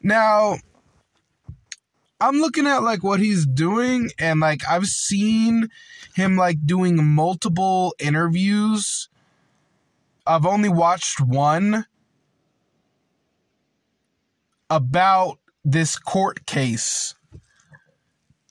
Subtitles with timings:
[0.02, 0.58] Now,
[2.22, 5.70] I'm looking at like what he's doing and like I've seen
[6.14, 9.09] him like doing multiple interviews.
[10.27, 11.88] I've only watched one
[14.70, 17.16] about this court case.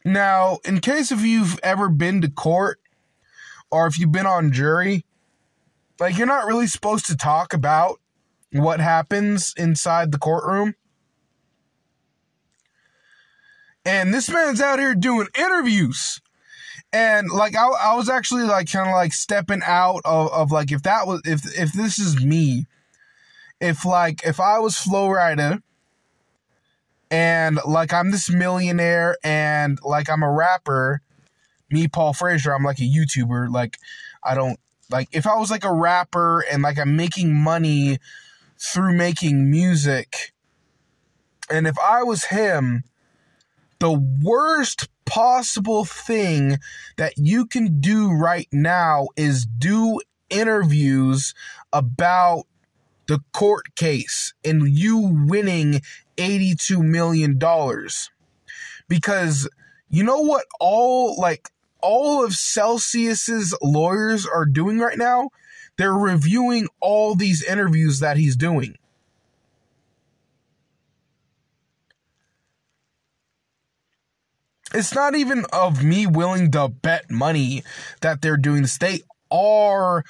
[0.04, 2.80] Now, in case if you've ever been to court,
[3.70, 5.04] or if you've been on jury,
[6.00, 8.00] like you're not really supposed to talk about
[8.52, 10.74] what happens inside the courtroom.
[13.84, 16.20] And this man's out here doing interviews.
[16.92, 20.72] And like I, I was actually like kind of like stepping out of, of like
[20.72, 22.66] if that was if if this is me,
[23.60, 25.62] if like if I was Flo Rida
[27.10, 31.02] and like I'm this millionaire and like I'm a rapper
[31.70, 33.52] me, Paul Frazier, I'm like a YouTuber.
[33.52, 33.78] Like,
[34.22, 34.58] I don't
[34.90, 37.98] like if I was like a rapper and like I'm making money
[38.58, 40.32] through making music,
[41.50, 42.84] and if I was him,
[43.78, 43.92] the
[44.22, 46.58] worst possible thing
[46.96, 51.34] that you can do right now is do interviews
[51.72, 52.44] about
[53.06, 55.80] the court case and you winning
[56.18, 57.38] $82 million.
[58.86, 59.48] Because
[59.88, 61.48] you know what all like
[61.80, 65.30] all of Celsius's lawyers are doing right now,
[65.76, 68.76] they're reviewing all these interviews that he's doing.
[74.74, 77.62] It's not even of me willing to bet money
[78.02, 78.76] that they're doing this.
[78.76, 79.00] They
[79.30, 80.04] are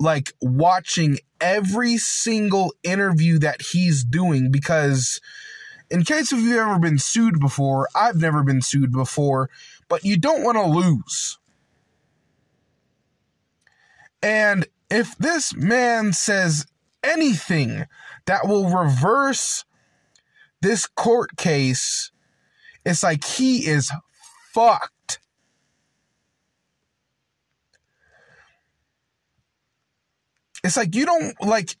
[0.00, 5.20] like watching every single interview that he's doing because
[5.90, 9.50] in case if you've ever been sued before, I've never been sued before,
[9.92, 11.36] but you don't want to lose.
[14.22, 16.64] And if this man says
[17.04, 17.84] anything
[18.24, 19.66] that will reverse
[20.62, 22.10] this court case,
[22.86, 23.92] it's like he is
[24.54, 25.20] fucked.
[30.64, 31.76] It's like you don't like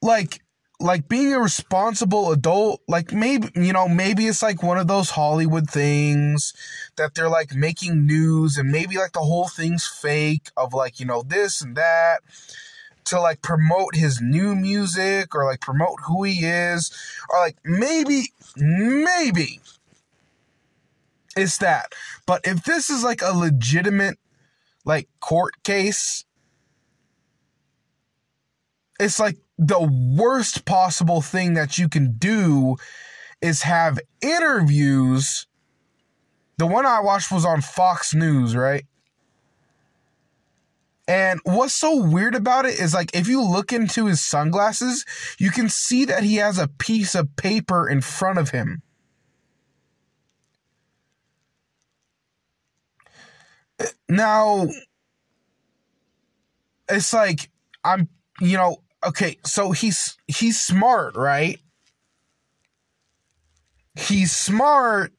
[0.00, 0.40] like
[0.80, 5.10] like being a responsible adult, like maybe, you know, maybe it's like one of those
[5.10, 6.54] Hollywood things
[6.96, 11.06] that they're like making news and maybe like the whole thing's fake of like, you
[11.06, 12.20] know, this and that
[13.04, 16.92] to like promote his new music or like promote who he is
[17.28, 19.60] or like maybe, maybe
[21.36, 21.92] it's that.
[22.24, 24.18] But if this is like a legitimate
[24.84, 26.24] like court case,
[29.00, 29.80] it's like the
[30.16, 32.76] worst possible thing that you can do
[33.40, 35.46] is have interviews.
[36.58, 38.84] The one I watched was on Fox News, right?
[41.08, 45.04] And what's so weird about it is like if you look into his sunglasses,
[45.38, 48.82] you can see that he has a piece of paper in front of him.
[54.08, 54.68] Now,
[56.88, 57.50] it's like
[57.84, 58.08] I'm,
[58.40, 61.60] you know, okay, so he's he's smart, right?
[63.94, 65.12] He's smart.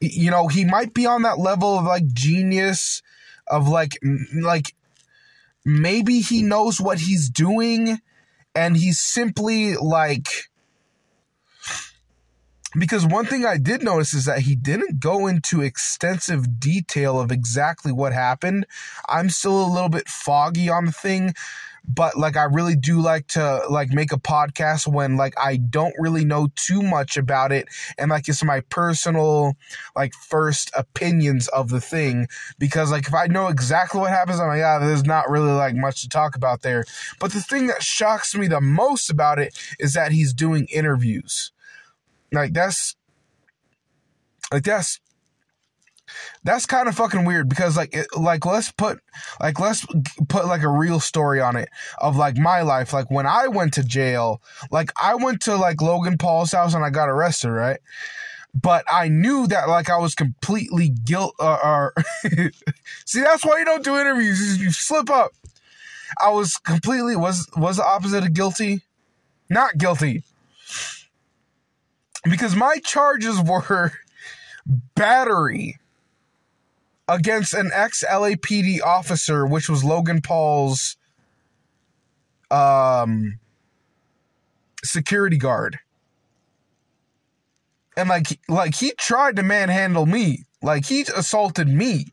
[0.00, 3.02] You know, he might be on that level of like genius
[3.46, 3.98] of like
[4.34, 4.74] like
[5.64, 7.98] maybe he knows what he's doing
[8.54, 10.28] and he's simply like
[12.78, 17.32] because one thing I did notice is that he didn't go into extensive detail of
[17.32, 18.66] exactly what happened.
[19.08, 21.34] I'm still a little bit foggy on the thing,
[21.88, 25.94] but like I really do like to like make a podcast when like I don't
[25.98, 27.68] really know too much about it
[27.98, 29.56] and like it's my personal
[29.94, 32.26] like first opinions of the thing
[32.58, 35.74] because like if I know exactly what happens I'm like yeah there's not really like
[35.74, 36.84] much to talk about there.
[37.20, 41.52] But the thing that shocks me the most about it is that he's doing interviews.
[42.32, 42.96] Like that's
[44.52, 45.00] like that's
[46.44, 49.00] that's kind of fucking weird because like it, like let's put
[49.40, 49.86] like let's
[50.28, 51.68] put like a real story on it
[51.98, 52.92] of like my life.
[52.92, 56.84] Like when I went to jail like I went to like Logan Paul's house and
[56.84, 57.80] I got arrested right?
[58.54, 61.94] But I knew that like I was completely guilt uh, or
[63.04, 65.32] see that's why you don't do interviews you slip up.
[66.20, 68.82] I was completely was was the opposite of guilty?
[69.50, 70.22] Not guilty.
[72.24, 73.92] Because my charges were
[74.94, 75.78] battery
[77.08, 80.96] against an ex LAPD officer, which was Logan Paul's
[82.50, 83.38] um,
[84.84, 85.78] security guard.
[87.96, 90.44] And like like he tried to manhandle me.
[90.62, 92.12] Like he assaulted me.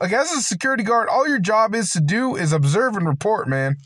[0.00, 3.48] Like as a security guard, all your job is to do is observe and report,
[3.48, 3.76] man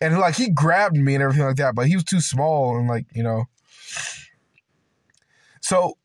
[0.00, 2.88] and like he grabbed me and everything like that, but he was too small and
[2.88, 3.44] like you know.
[5.60, 5.98] So,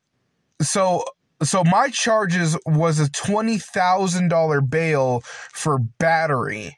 [0.61, 1.05] so
[1.47, 5.21] so my charges was a twenty thousand dollar bail
[5.53, 6.77] for battery,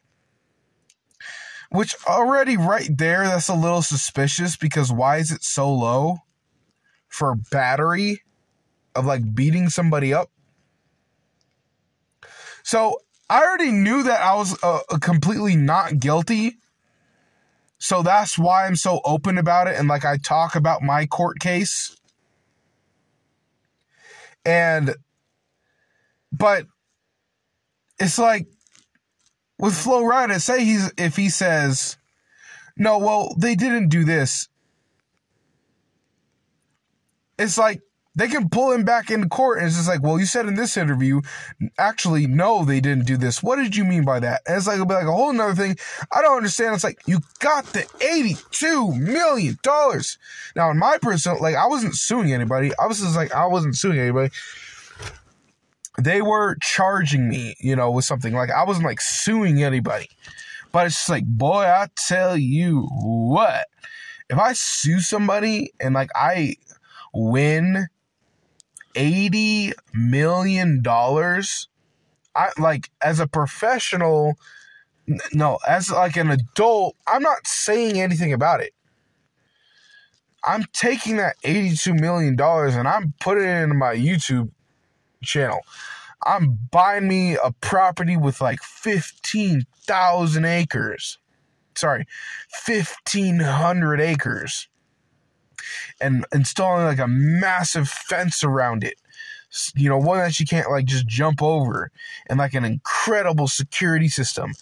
[1.69, 6.17] which already right there that's a little suspicious because why is it so low
[7.07, 8.21] for battery
[8.95, 10.29] of like beating somebody up?
[12.63, 12.99] So
[13.29, 16.57] I already knew that I was uh, completely not guilty
[17.79, 21.39] so that's why I'm so open about it and like I talk about my court
[21.39, 21.96] case.
[24.47, 24.95] And
[26.31, 26.65] but
[27.99, 28.47] it's like
[29.59, 31.97] with Flo Rida, say he's if he says,
[32.77, 34.47] No, well, they didn't do this.
[37.37, 37.81] It's like
[38.17, 40.55] they can pull him back into court and it's just like, well, you said in
[40.55, 41.21] this interview,
[41.77, 43.43] actually, no, they didn't do this.
[43.43, 44.41] What did you mean by that?
[44.47, 45.77] And it's like, it'll be like a whole nother thing.
[46.11, 46.73] I don't understand.
[46.73, 49.55] It's like, you got the $82 million.
[50.55, 52.71] Now, in my personal, like, I wasn't suing anybody.
[52.81, 54.31] I was just like, I wasn't suing anybody.
[55.99, 58.33] They were charging me, you know, with something.
[58.33, 60.09] Like, I wasn't like suing anybody.
[60.71, 63.67] But it's just like, boy, I tell you what,
[64.27, 66.55] if I sue somebody and like I
[67.13, 67.87] win
[68.97, 71.69] eighty million dollars.
[72.35, 74.35] I like as a professional.
[75.31, 78.73] No, as like an adult, I'm not saying anything about it.
[80.43, 84.51] I'm taking that $82 million and I'm putting it into my YouTube
[85.23, 85.59] channel.
[86.25, 91.17] I'm buying me a property with like 15,000 acres.
[91.75, 92.05] Sorry,
[92.65, 94.67] 1,500 acres
[95.99, 98.95] and installing like a massive fence around it.
[99.75, 101.91] You know, one that you can't like just jump over,
[102.27, 104.53] and like an incredible security system.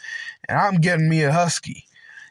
[0.47, 1.85] And I'm getting me a Husky.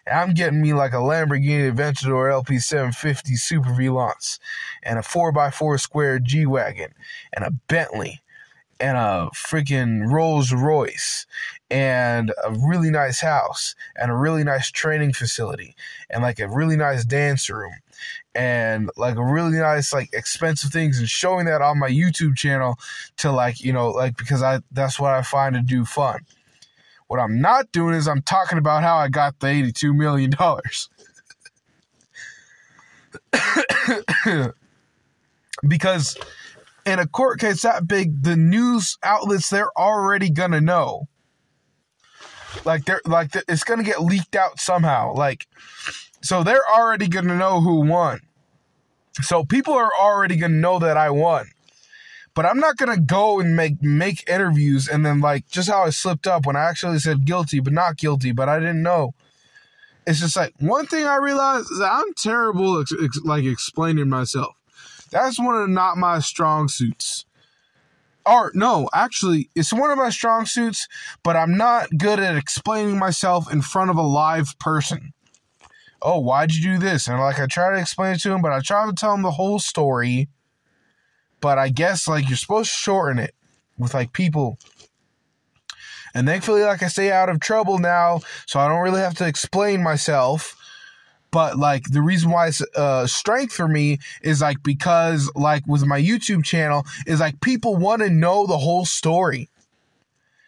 [0.07, 4.39] And I'm getting me like a Lamborghini Aventador LP750 Super Volante,
[4.83, 6.93] and a 4x4 square G Wagon,
[7.33, 8.23] and a Bentley,
[8.81, 11.27] and a freaking Rolls Royce
[11.71, 15.75] and a really nice house and a really nice training facility
[16.11, 17.75] and like a really nice dance room
[18.35, 22.77] and like really nice like expensive things and showing that on my YouTube channel
[23.17, 26.21] to like you know like because I that's what I find to do fun.
[27.07, 30.89] What I'm not doing is I'm talking about how I got the 82 million dollars.
[35.67, 36.17] because
[36.87, 41.09] in a court case that big, the news outlets they're already gonna know.
[42.65, 45.15] Like they're like it's gonna get leaked out somehow.
[45.15, 45.47] Like
[46.25, 48.21] so they're already gonna know who won.
[49.21, 51.51] So people are already gonna know that I won.
[52.35, 55.91] But I'm not gonna go and make make interviews and then like just how I
[55.91, 59.15] slipped up when I actually said guilty but not guilty, but I didn't know.
[60.07, 64.57] It's just like one thing I realized is I'm terrible ex- ex- like explaining myself.
[65.11, 67.27] That's one of not my strong suits.
[68.27, 70.89] Or no, actually, it's one of my strong suits,
[71.23, 75.14] but I'm not good at explaining myself in front of a live person.
[76.05, 77.09] Oh, why'd you do this?
[77.09, 79.23] And like I try to explain it to him, but I try to tell him
[79.23, 80.29] the whole story.
[81.41, 83.35] But I guess like you're supposed to shorten it
[83.79, 84.59] with like people.
[86.15, 89.27] And thankfully, like I stay out of trouble now, so I don't really have to
[89.27, 90.57] explain myself.
[91.31, 95.85] But like the reason why it's uh, strength for me is like because like with
[95.85, 99.49] my YouTube channel is like people want to know the whole story.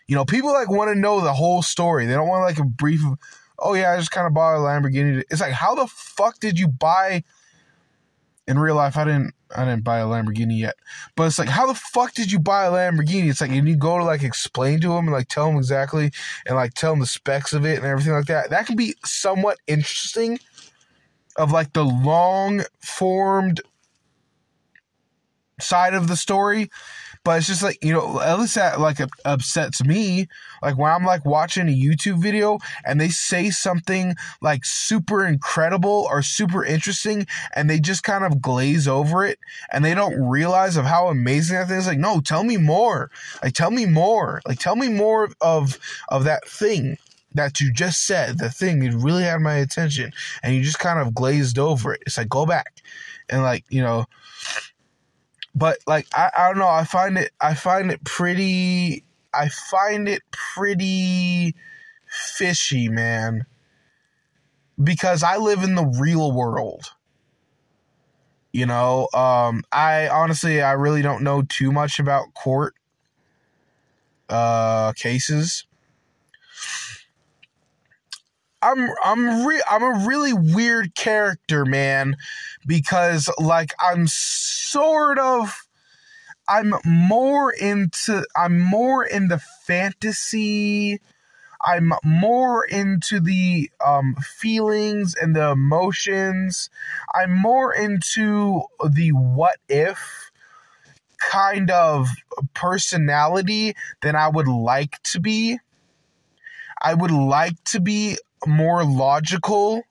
[0.07, 2.07] You know, people like want to know the whole story.
[2.07, 3.01] They don't want like a brief
[3.59, 5.23] oh yeah, I just kind of bought a Lamborghini.
[5.31, 7.25] It's like, how the fuck did you buy?
[8.49, 9.35] In real life, I didn't.
[9.55, 10.75] I didn't buy a Lamborghini yet,
[11.15, 13.31] but it's like, how the fuck did you buy a Lamborghini?
[13.31, 16.11] It's like, and you go to like explain to them and like tell them exactly
[16.47, 18.51] and like tell them the specs of it and everything like that.
[18.51, 20.39] That can be somewhat interesting.
[21.37, 23.61] Of like the long formed
[25.61, 26.71] side of the story
[27.26, 30.28] but it's just like you know at least that like upsets me.
[30.62, 36.06] Like when i'm like watching a youtube video and they say something like super incredible
[36.11, 39.38] or super interesting and they just kind of glaze over it
[39.71, 43.11] and they don't realize of how amazing that thing is like no tell me more.
[43.42, 44.40] Like tell me more.
[44.47, 45.78] Like tell me more of
[46.09, 46.97] of that thing
[47.35, 50.12] that you just said the thing that really had my attention.
[50.42, 52.02] And you just kind of glazed over it.
[52.06, 52.83] It's like go back.
[53.28, 54.06] And like you know
[55.57, 59.03] but like I, I don't know i find it i find it pretty
[59.35, 61.55] i find it pretty
[62.07, 63.47] fishy man.
[64.83, 66.93] Because i live in the real world.
[68.53, 72.75] You know um i honestly i really don't know too much about court
[74.29, 75.65] uh cases
[78.63, 82.17] I'm I'm re- I'm a really weird character, man,
[82.67, 85.67] because like I'm sort of
[86.49, 91.01] I'm more into I'm more in the fantasy
[91.67, 96.71] I'm more into the um, feelings and the emotions.
[97.15, 100.31] I'm more into the what if
[101.19, 102.09] kind of
[102.55, 105.59] personality than I would like to be.
[106.81, 109.83] I would like to be more logical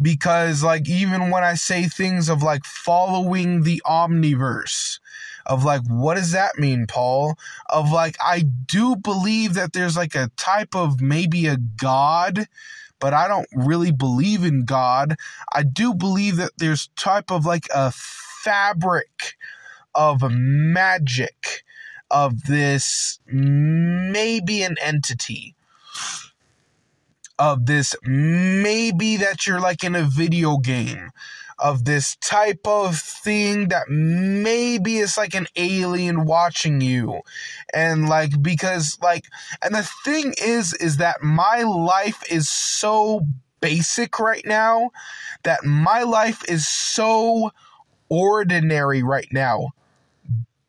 [0.00, 5.00] because like even when I say things of like following the omniverse
[5.46, 7.38] of like what does that mean Paul?
[7.68, 12.46] Of like I do believe that there's like a type of maybe a god
[13.00, 15.14] but I don't really believe in god.
[15.52, 19.36] I do believe that there's type of like a fabric
[19.94, 21.64] of magic
[22.10, 25.54] of this maybe an entity
[27.38, 31.10] of this maybe that you're like in a video game
[31.58, 37.20] of this type of thing that maybe it's like an alien watching you.
[37.74, 39.24] And like because like
[39.62, 43.22] and the thing is is that my life is so
[43.60, 44.90] basic right now
[45.42, 47.50] that my life is so
[48.08, 49.70] ordinary right now.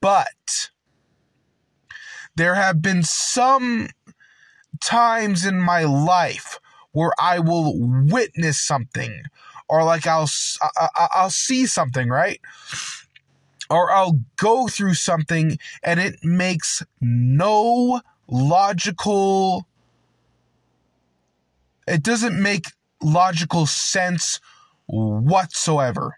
[0.01, 0.69] But
[2.35, 3.89] there have been some
[4.89, 6.59] times in my life
[6.93, 9.23] where I will witness something
[9.67, 10.29] or like I'll
[11.13, 12.41] I'll see something, right?
[13.69, 19.67] Or I'll go through something and it makes no logical
[21.87, 22.65] it doesn't make
[23.01, 24.39] logical sense
[24.87, 26.17] whatsoever.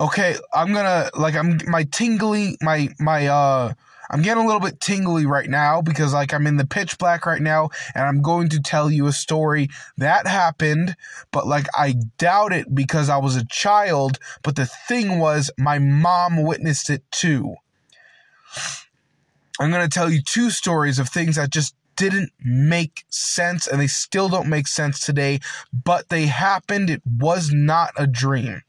[0.00, 3.74] Okay, I'm going to like I'm my tingly my my uh
[4.10, 7.26] I'm getting a little bit tingly right now because like I'm in the pitch black
[7.26, 10.96] right now and I'm going to tell you a story that happened,
[11.32, 15.78] but like I doubt it because I was a child, but the thing was my
[15.78, 17.56] mom witnessed it too.
[19.58, 23.80] I'm going to tell you two stories of things that just didn't make sense and
[23.80, 25.40] they still don't make sense today,
[25.72, 26.90] but they happened.
[26.90, 28.62] It was not a dream.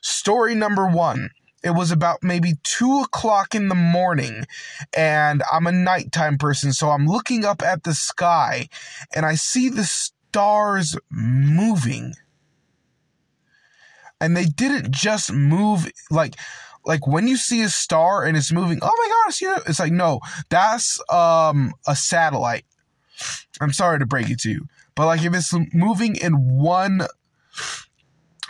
[0.00, 1.30] Story number one
[1.64, 4.46] it was about maybe two o'clock in the morning,
[4.94, 8.68] and I'm a nighttime person, so I'm looking up at the sky
[9.14, 12.12] and I see the stars moving.
[14.20, 16.34] And they didn't just move like
[16.84, 19.80] like when you see a star and it's moving, oh my gosh, you know, it's
[19.80, 22.66] like no, that's um a satellite.
[23.58, 27.06] I'm sorry to break it to you, but like if it's moving in one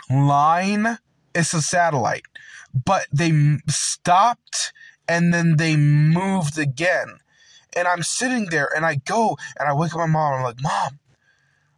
[0.09, 0.97] line,
[1.33, 2.25] it's a satellite
[2.83, 4.73] but they stopped
[5.07, 7.19] and then they moved again.
[7.75, 10.33] And I'm sitting there and I go and I wake up my mom.
[10.33, 10.99] I'm like, Mom,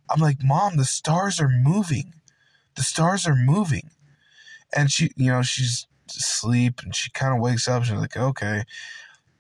[0.10, 2.14] I'm like, Mom, the stars are moving.
[2.76, 3.90] The stars are moving.
[4.76, 7.84] And she, you know, she's asleep and she kind of wakes up.
[7.84, 8.64] She's like, okay.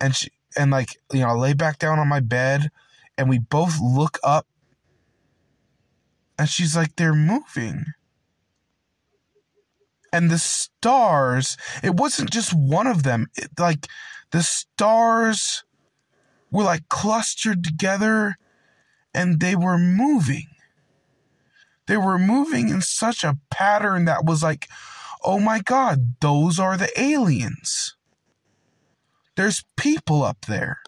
[0.01, 2.69] And she, and like, you know, I lay back down on my bed
[3.17, 4.47] and we both look up
[6.39, 7.85] and she's like, they're moving
[10.17, 13.87] and the stars it wasn't just one of them it, like
[14.31, 15.63] the stars
[16.51, 18.37] were like clustered together
[19.13, 20.47] and they were moving.
[21.87, 24.67] They were moving in such a pattern that was like,
[25.23, 27.95] oh my God, those are the aliens.
[29.35, 30.81] There's people up there.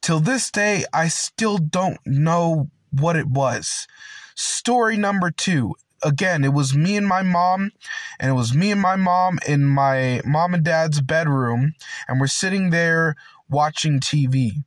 [0.00, 3.86] Till this day, I still don't know what it was.
[4.34, 5.74] Story number two.
[6.02, 7.70] Again, it was me and my mom,
[8.18, 11.74] and it was me and my mom in my mom and dad's bedroom,
[12.08, 13.16] and we're sitting there
[13.48, 14.64] watching TV.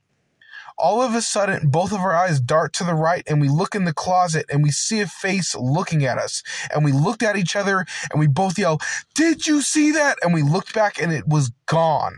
[0.77, 3.75] All of a sudden, both of our eyes dart to the right, and we look
[3.75, 6.44] in the closet and we see a face looking at us.
[6.74, 8.82] And we looked at each other and we both yell,
[9.13, 10.18] Did you see that?
[10.22, 12.18] And we looked back and it was gone.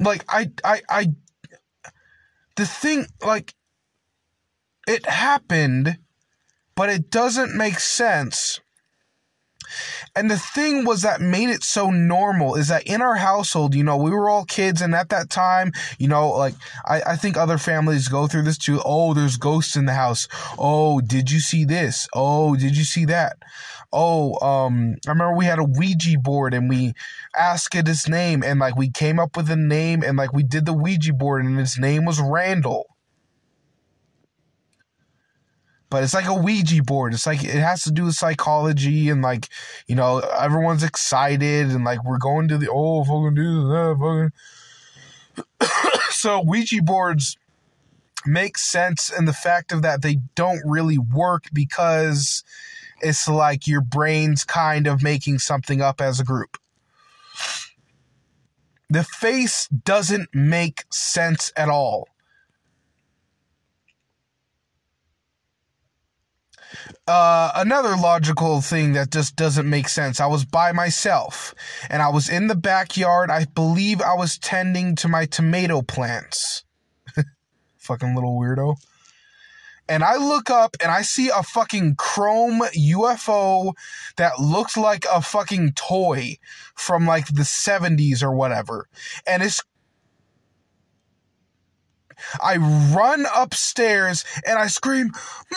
[0.00, 1.12] Like I I I
[2.56, 3.54] the thing like
[4.86, 5.98] it happened
[6.74, 8.60] but it doesn't make sense.
[10.14, 13.84] And the thing was that made it so normal is that in our household, you
[13.84, 16.54] know, we were all kids, and at that time, you know, like
[16.86, 18.80] I, I think other families go through this too.
[18.84, 20.28] Oh, there's ghosts in the house.
[20.58, 22.08] Oh, did you see this?
[22.14, 23.36] Oh, did you see that?
[23.92, 26.92] oh, um, I remember we had a Ouija board and we
[27.36, 30.42] asked it its name and like we came up with a name and like we
[30.42, 32.86] did the Ouija board and its name was Randall.
[35.90, 37.14] But it's like a Ouija board.
[37.14, 39.48] It's like it has to do with psychology and like,
[39.86, 44.28] you know, everyone's excited and like we're going to the oh fucking do that ah,
[45.58, 47.36] fucking so Ouija boards
[48.26, 52.44] make sense in the fact of that they don't really work because
[53.00, 56.58] it's like your brain's kind of making something up as a group.
[58.90, 62.08] The face doesn't make sense at all.
[67.06, 70.20] Uh, another logical thing that just doesn't make sense.
[70.20, 71.54] I was by myself
[71.90, 73.30] and I was in the backyard.
[73.30, 76.64] I believe I was tending to my tomato plants.
[77.78, 78.76] Fucking little weirdo
[79.88, 83.72] and I look up and I see a fucking chrome UFO
[84.16, 86.36] that looks like a fucking toy
[86.74, 88.88] from like the 70s or whatever.
[89.26, 89.62] And it's
[92.42, 95.12] I run upstairs and I scream,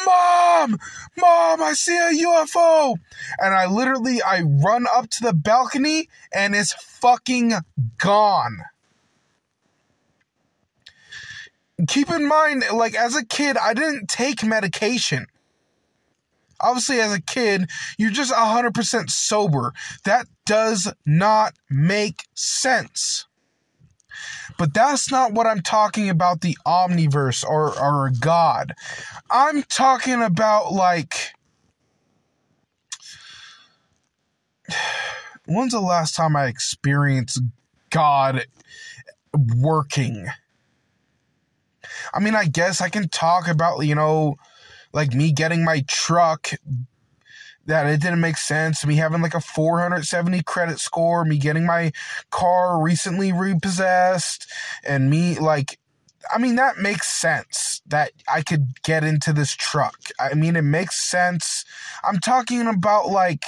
[0.05, 0.77] "Mom!
[1.17, 2.95] Mom, I see a UFO!"
[3.39, 7.53] And I literally I run up to the balcony and it's fucking
[7.97, 8.63] gone
[11.87, 15.27] keep in mind, like as a kid, I didn't take medication.
[16.59, 19.73] Obviously, as a kid, you're just 100% sober.
[20.03, 23.25] That does not make sense.
[24.57, 28.73] But that's not what I'm talking about the omniverse or, or God.
[29.29, 31.13] I'm talking about like.
[35.45, 37.41] When's the last time I experienced
[37.89, 38.45] God
[39.57, 40.27] working?
[42.13, 44.35] I mean, I guess I can talk about, you know,
[44.93, 46.51] like me getting my truck
[47.71, 48.85] that it didn't make sense.
[48.85, 51.93] Me having like a 470 credit score, me getting my
[52.29, 54.45] car recently repossessed,
[54.83, 55.79] and me like,
[56.33, 59.97] I mean, that makes sense that I could get into this truck.
[60.19, 61.63] I mean, it makes sense.
[62.03, 63.45] I'm talking about like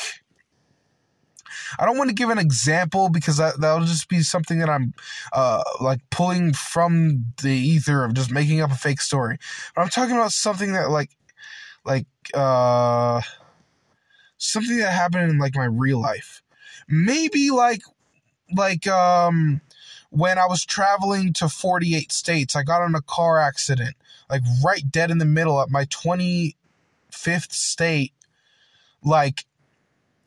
[1.78, 4.94] I don't want to give an example because that, that'll just be something that I'm
[5.34, 9.38] uh, like pulling from the ether of just making up a fake story.
[9.76, 11.10] But I'm talking about something that like
[11.84, 13.22] like uh
[14.44, 16.42] something that happened in like my real life.
[16.88, 17.82] Maybe like
[18.56, 19.62] like um
[20.10, 23.96] when I was traveling to 48 states, I got in a car accident,
[24.30, 28.14] like right dead in the middle at my 25th state.
[29.04, 29.46] Like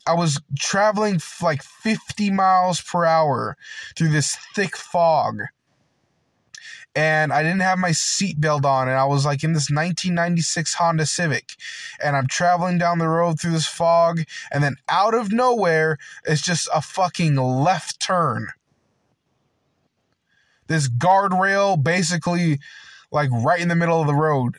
[0.05, 3.55] I was traveling like 50 miles per hour
[3.95, 5.43] through this thick fog.
[6.97, 11.05] And I didn't have my seatbelt on, and I was like in this 1996 Honda
[11.05, 11.51] Civic.
[12.03, 16.41] And I'm traveling down the road through this fog, and then out of nowhere, it's
[16.41, 18.47] just a fucking left turn.
[20.65, 22.57] This guardrail basically
[23.11, 24.57] like right in the middle of the road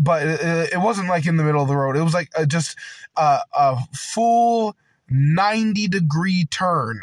[0.00, 1.94] but it, wasn't like in the middle of the road.
[1.94, 2.76] It was like a, just
[3.16, 4.74] a, a full
[5.10, 7.02] 90 degree turn.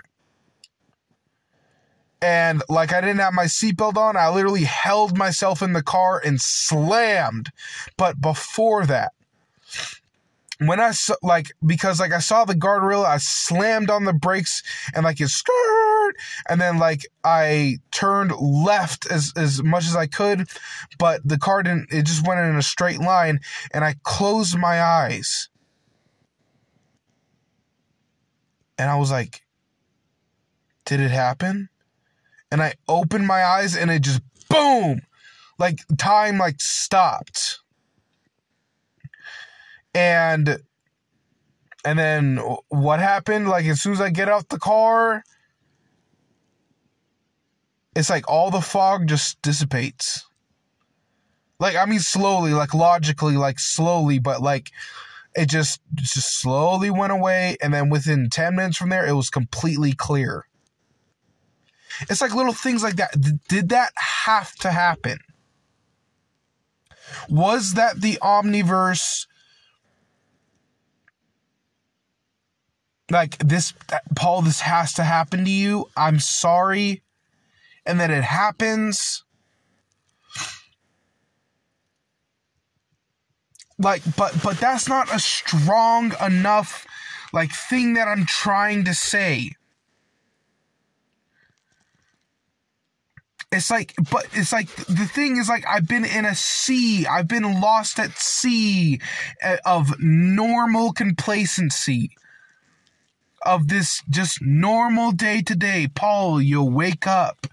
[2.22, 6.22] And like I didn't have my seatbelt on, I literally held myself in the car
[6.24, 7.52] and slammed.
[7.96, 9.12] But before that,
[10.60, 14.64] when I saw, like, because like I saw the guardrail, I slammed on the brakes
[14.96, 16.16] and like it start
[16.48, 20.48] and then like i turned left as as much as i could
[20.98, 23.40] but the car didn't it just went in a straight line
[23.72, 25.50] and i closed my eyes.
[28.78, 29.42] And i was like
[30.86, 31.70] did it happen
[32.52, 35.02] and i opened my eyes and it just boom
[35.60, 37.60] like time like stopped
[39.94, 40.60] and
[41.84, 43.48] and then what happened?
[43.48, 45.24] Like as soon as I get out the car,
[47.96, 50.26] it's like all the fog just dissipates.
[51.60, 54.72] Like I mean slowly, like logically, like slowly, but like
[55.36, 59.30] it just just slowly went away and then within 10 minutes from there it was
[59.30, 60.47] completely clear.
[62.02, 63.16] It's like little things like that.
[63.48, 65.20] Did that have to happen?
[67.30, 69.28] Was that the omniverse
[73.10, 73.74] like this
[74.16, 77.02] paul this has to happen to you i'm sorry
[77.86, 79.24] and then it happens
[83.80, 86.86] like but but that's not a strong enough
[87.32, 89.52] like thing that i'm trying to say
[93.52, 97.30] it's like but it's like the thing is like i've been in a sea i've
[97.30, 99.00] been lost at sea
[99.42, 102.12] eh, of normal complacency
[103.48, 105.88] of this just normal day to day.
[105.94, 107.48] Paul, you wake up,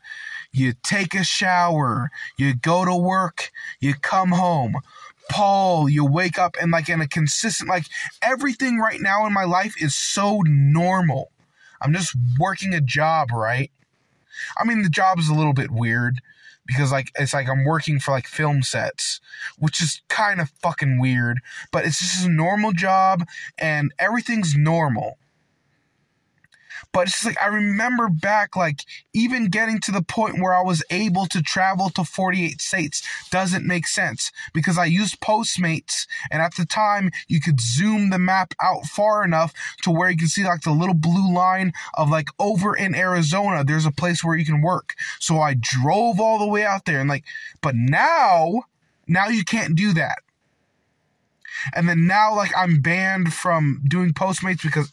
[0.53, 4.75] you take a shower, you go to work, you come home.
[5.31, 7.87] Paul, you wake up and like in a consistent, like
[8.21, 11.31] everything right now in my life is so normal.
[11.81, 13.71] I'm just working a job, right?
[14.57, 16.21] I mean, the job is a little bit weird
[16.67, 19.21] because like it's like I'm working for like film sets,
[19.59, 21.41] which is kind of fucking weird,
[21.73, 23.27] but it's just a normal job
[23.59, 25.19] and everything's normal.
[26.95, 30.85] But it's like I remember back, like even getting to the point where I was
[30.91, 33.03] able to travel to 48 states
[33.33, 38.19] doesn't make sense because I used Postmates, and at the time you could zoom the
[38.21, 39.53] map out far enough
[39.83, 43.65] to where you can see like the little blue line of like over in Arizona,
[43.65, 44.95] there's a place where you can work.
[45.19, 47.25] So I drove all the way out there, and like,
[47.61, 48.63] but now,
[49.09, 50.19] now you can't do that
[51.73, 54.91] and then now like I'm banned from doing Postmates because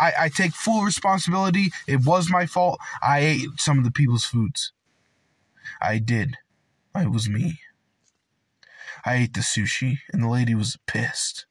[0.00, 1.72] I, I take full responsibility.
[1.86, 2.80] It was my fault.
[3.02, 4.72] I ate some of the people's foods.
[5.80, 6.36] I did.
[6.96, 7.60] It was me.
[9.04, 11.46] I ate the sushi, and the lady was pissed.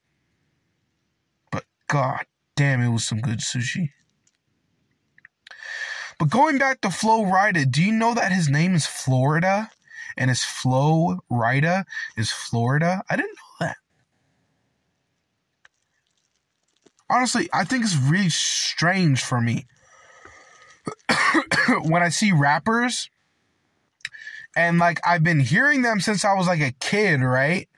[1.50, 3.90] But god damn, it was some good sushi.
[6.18, 9.70] But going back to Flo Rida, do you know that his name is Florida?
[10.16, 11.84] And his Flo Rida
[12.18, 13.02] is Florida?
[13.08, 13.78] I didn't know that.
[17.10, 19.66] Honestly, I think it's really strange for me
[21.82, 23.10] when I see rappers
[24.56, 27.68] and like I've been hearing them since I was like a kid, right?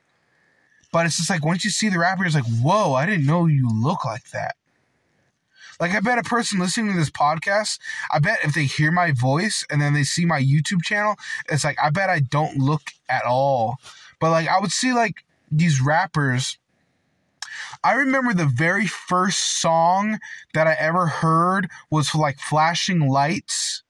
[0.91, 3.47] But it's just like once you see the rapper, it's like, whoa, I didn't know
[3.47, 4.55] you look like that.
[5.79, 7.79] Like I bet a person listening to this podcast,
[8.11, 11.15] I bet if they hear my voice and then they see my YouTube channel,
[11.49, 13.77] it's like I bet I don't look at all.
[14.19, 16.57] But like I would see like these rappers
[17.83, 20.19] I remember the very first song
[20.53, 23.83] that I ever heard was like Flashing Lights.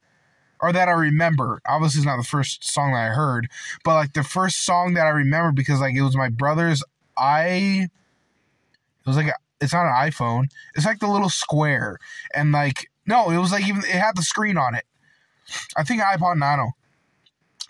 [0.60, 1.62] Or that I remember.
[1.68, 3.50] Obviously, it's not the first song that I heard,
[3.84, 6.82] but like the first song that I remember because like it was my brother's
[7.18, 7.90] i.
[7.90, 10.46] It was like a, it's not an iPhone.
[10.74, 12.00] It's like the little square,
[12.34, 14.86] and like no, it was like even it had the screen on it.
[15.76, 16.72] I think iPod Nano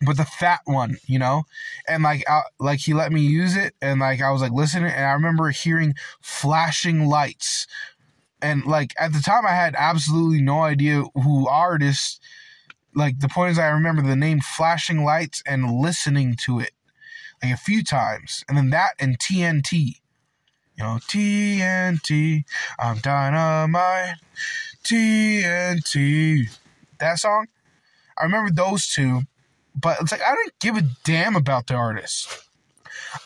[0.02, 1.44] but the fat one, you know,
[1.88, 4.92] and like, I, like he let me use it, and like I was like listening,
[4.92, 7.68] and I remember hearing flashing lights,
[8.42, 12.20] and like at the time I had absolutely no idea who artists.
[12.96, 16.74] Like the point is, I remember the name Flashing Lights and listening to it
[17.42, 20.00] like a few times, and then that and TNT,
[20.78, 22.44] you know, TNT,
[22.78, 24.18] I'm dynamite,
[24.84, 26.56] TNT,
[27.00, 27.48] that song.
[28.18, 29.24] I remember those two
[29.80, 32.48] but it's like I didn't give a damn about the artist.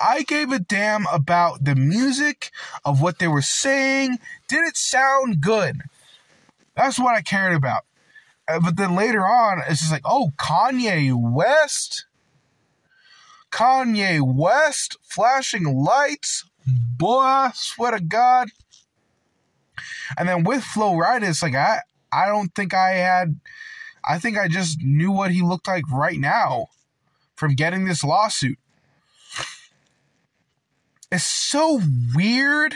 [0.02, 2.52] I gave a damn about the music
[2.84, 4.20] of what they were saying.
[4.48, 5.82] Did it sound good?
[6.76, 7.84] That's what I cared about.
[8.48, 12.06] Uh, but then later on, it's just like, oh, Kanye West.
[13.52, 16.46] Kanye West, flashing lights.
[16.66, 18.50] Boy, swear to God.
[20.18, 21.82] And then with Flo Rida, it's like I
[22.12, 23.40] I don't think I had
[24.08, 26.68] I think I just knew what he looked like right now
[27.36, 28.58] from getting this lawsuit.
[31.12, 31.82] It's so
[32.16, 32.76] weird.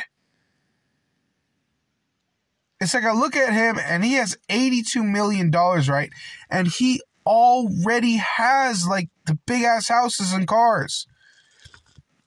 [2.80, 6.10] it's like I look at him and he has $82 million, right?
[6.50, 11.06] And he already has like the big ass houses and cars.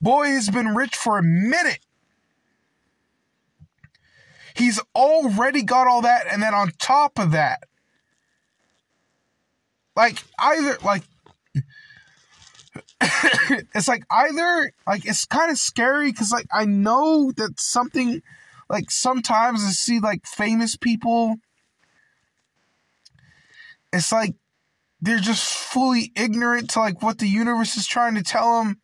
[0.01, 1.81] Boy has been rich for a minute.
[4.55, 7.65] He's already got all that, and then on top of that,
[9.97, 11.03] like either like
[13.75, 18.23] it's like either like it's kind of scary because like I know that something
[18.69, 21.37] like sometimes I see like famous people.
[23.93, 24.35] It's like
[25.01, 28.81] they're just fully ignorant to like what the universe is trying to tell them.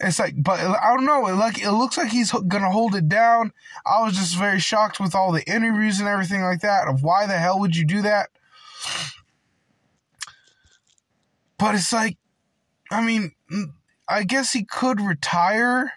[0.00, 1.22] It's like, but I don't know.
[1.34, 3.52] Like it looks like he's gonna hold it down.
[3.84, 7.26] I was just very shocked with all the interviews and everything like that of why
[7.26, 8.30] the hell would you do that?
[11.58, 12.16] But it's like,
[12.90, 13.32] I mean,
[14.08, 15.92] I guess he could retire,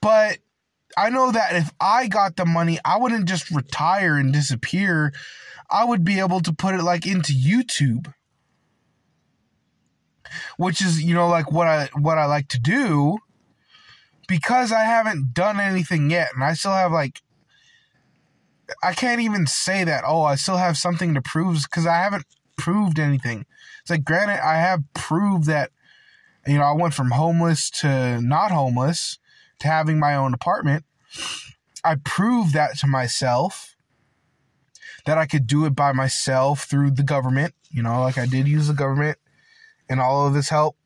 [0.00, 0.38] but
[0.96, 5.12] I know that if I got the money, I wouldn't just retire and disappear.
[5.70, 8.12] I would be able to put it like into YouTube.
[10.56, 13.18] Which is, you know, like what I what I like to do
[14.26, 17.22] because I haven't done anything yet and I still have like
[18.82, 22.26] I can't even say that oh I still have something to prove cuz I haven't
[22.56, 23.46] proved anything.
[23.82, 25.70] It's like granted I have proved that
[26.46, 29.18] you know I went from homeless to not homeless
[29.60, 30.84] to having my own apartment.
[31.84, 33.76] I proved that to myself
[35.06, 37.54] that I could do it by myself through the government.
[37.70, 39.18] You know, like I did use the government
[39.88, 40.76] and all of this help.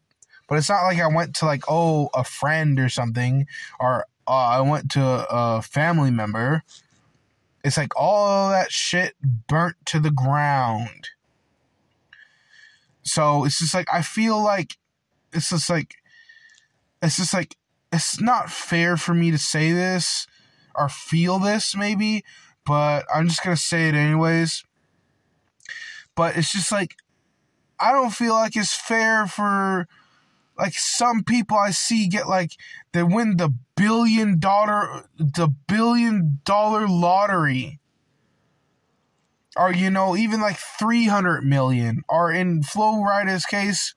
[0.49, 3.47] But it's not like I went to like, oh, a friend or something,
[3.79, 6.63] or uh, I went to a family member.
[7.63, 9.15] It's like all that shit
[9.49, 11.11] burnt to the ground.
[13.03, 14.77] So it's just like I feel like
[15.33, 15.97] it's just like
[17.03, 17.57] it's just like
[17.93, 20.27] it's not fair for me to say this
[20.75, 22.25] or feel this maybe,
[22.65, 24.65] but I'm just gonna say it anyways.
[26.15, 26.97] But it's just like
[27.79, 29.87] I don't feel like it's fair for
[30.61, 32.53] like some people I see get like
[32.93, 37.79] they win the billion dollar the billion dollar lottery.
[39.57, 42.03] Or you know even like 300 million.
[42.09, 43.95] Or in Flo Rida's case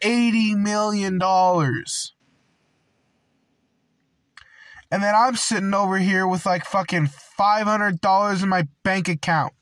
[0.00, 2.14] 80 million dollars.
[4.90, 9.54] And then I'm sitting over here with like fucking $500 in my bank account.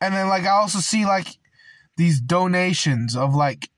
[0.00, 1.38] And then like I also see like
[1.96, 3.70] these donations of like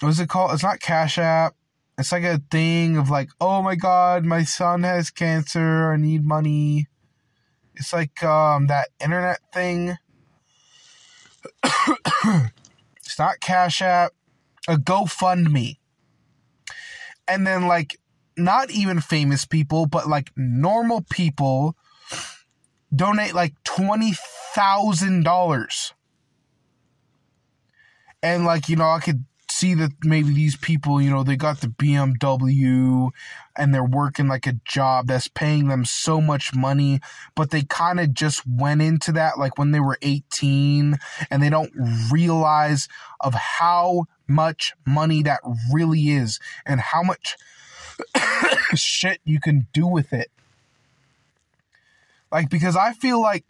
[0.00, 0.52] what's it called?
[0.52, 1.54] It's not Cash App.
[1.98, 6.24] It's like a thing of like, oh my god, my son has cancer, I need
[6.24, 6.88] money.
[7.74, 9.96] It's like um that internet thing.
[13.12, 14.12] It's not Cash App,
[14.66, 15.76] a GoFundMe.
[17.28, 17.98] And then, like,
[18.38, 21.76] not even famous people, but like normal people
[22.94, 25.92] donate like $20,000.
[28.24, 29.24] And, like, you know, I could
[29.62, 33.10] see that maybe these people, you know, they got the BMW
[33.56, 37.00] and they're working like a job that's paying them so much money,
[37.36, 40.96] but they kind of just went into that like when they were 18
[41.30, 41.70] and they don't
[42.10, 42.88] realize
[43.20, 45.40] of how much money that
[45.72, 47.36] really is and how much
[48.74, 50.31] shit you can do with it.
[52.32, 53.44] Like, because I feel like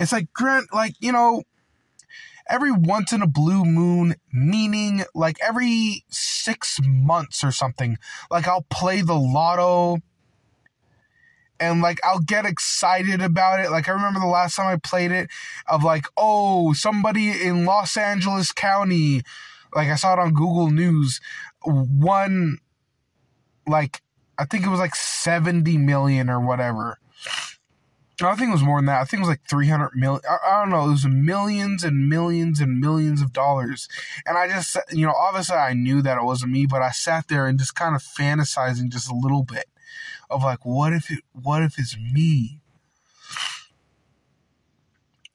[0.00, 1.42] it's like Grant, like, you know,
[2.48, 7.98] every once in a blue moon, meaning like every six months or something.
[8.30, 9.98] Like I'll play the lotto
[11.58, 13.70] and like I'll get excited about it.
[13.70, 15.28] Like I remember the last time I played it
[15.66, 19.22] of like, oh, somebody in Los Angeles County,
[19.74, 21.20] like I saw it on Google News,
[21.64, 22.58] won
[23.66, 24.02] like
[24.38, 26.98] I think it was like 70 million or whatever.
[28.22, 29.02] I think it was more than that.
[29.02, 30.22] I think it was like 300 million.
[30.28, 30.86] I, don't know.
[30.86, 33.88] It was millions and millions and millions of dollars.
[34.24, 37.28] And I just, you know, obviously I knew that it wasn't me, but I sat
[37.28, 39.66] there and just kind of fantasizing just a little bit
[40.30, 42.60] of like, what if it, what if it's me?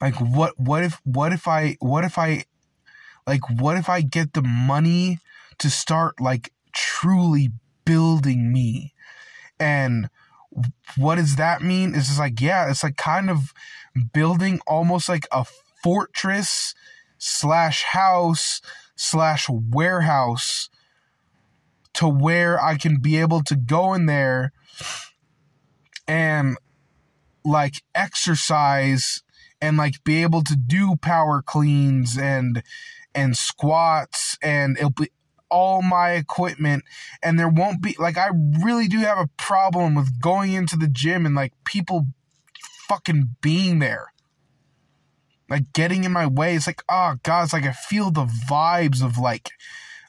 [0.00, 2.44] Like, what, what if, what if I, what if I,
[3.28, 5.20] like, what if I get the money
[5.58, 7.50] to start like truly
[7.84, 8.92] building me?
[9.60, 10.10] And,
[10.96, 11.94] what does that mean?
[11.94, 13.52] It's just like, yeah, it's like kind of
[14.12, 15.44] building almost like a
[15.82, 16.74] fortress
[17.18, 18.60] slash house
[18.96, 20.68] slash warehouse
[21.94, 24.52] to where I can be able to go in there
[26.06, 26.56] and
[27.44, 29.22] like exercise
[29.60, 32.62] and like be able to do power cleans and
[33.14, 35.10] and squats and it'll be
[35.52, 36.82] all my equipment
[37.22, 38.30] and there won't be like I
[38.64, 42.06] really do have a problem with going into the gym and like people
[42.88, 44.12] fucking being there.
[45.50, 46.54] Like getting in my way.
[46.54, 49.50] It's like, oh god, it's like I feel the vibes of like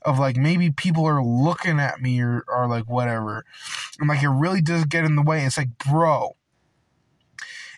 [0.03, 3.43] of like maybe people are looking at me or, or like whatever.
[3.99, 5.43] And like it really does get in the way.
[5.43, 6.38] It's like, bro,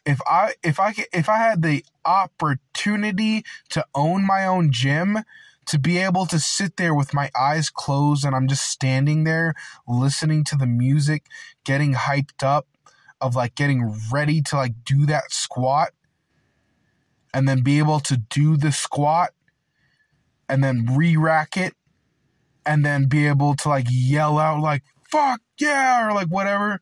[0.06, 5.20] if I if I if I had the opportunity to own my own gym,
[5.68, 9.56] to be able to sit there with my eyes closed and I'm just standing there
[9.88, 11.26] listening to the music,
[11.64, 12.68] getting hyped up
[13.22, 15.92] of like getting ready to like do that squat
[17.34, 19.32] and then be able to do the squat
[20.48, 21.74] and then re-rack it
[22.66, 26.82] and then be able to like yell out like fuck yeah or like whatever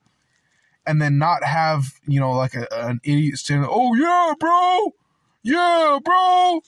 [0.85, 4.93] and then not have you know like a, an idiot standing oh yeah bro!
[5.43, 6.61] Yeah bro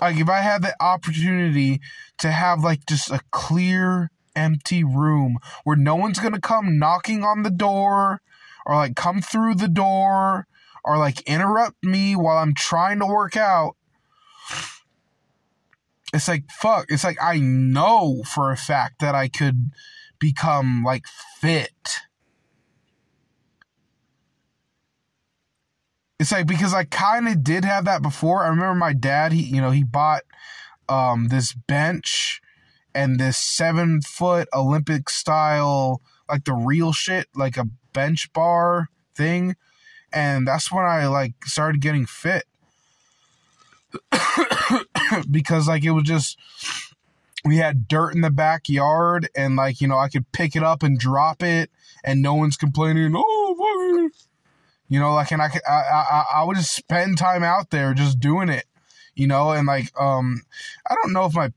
[0.00, 1.80] like if I had the opportunity
[2.18, 7.42] to have like just a clear empty room where no one's gonna come knocking on
[7.42, 8.20] the door
[8.66, 10.46] or like come through the door
[10.84, 13.76] or like interrupt me while I'm trying to work out.
[16.14, 16.86] It's like fuck.
[16.88, 19.70] It's like I know for a fact that I could
[20.18, 21.04] become like
[21.40, 22.00] fit
[26.18, 28.44] it's like because I kind of did have that before.
[28.44, 30.22] I remember my dad, he you know, he bought
[30.88, 32.40] um this bench
[32.94, 39.54] and this seven foot Olympic style, like the real shit, like a bench bar thing.
[40.12, 42.44] And that's when I like started getting fit.
[45.30, 46.38] because like it was just
[47.44, 50.82] we had dirt in the backyard and like you know I could pick it up
[50.82, 51.70] and drop it
[52.04, 53.37] and no one's complaining oh
[54.88, 58.18] you know, like, and I, I, I, I would just spend time out there just
[58.18, 58.64] doing it,
[59.14, 60.42] you know, and like, um,
[60.88, 61.52] I don't know if my